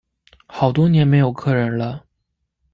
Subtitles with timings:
[0.47, 2.07] 好多年没有客人了